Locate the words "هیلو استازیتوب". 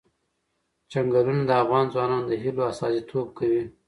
2.43-3.27